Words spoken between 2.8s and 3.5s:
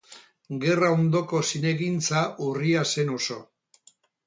zen oso.